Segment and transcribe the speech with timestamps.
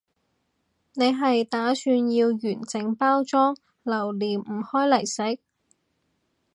[0.93, 5.39] 你係打算要完整包裝留念唔開嚟食？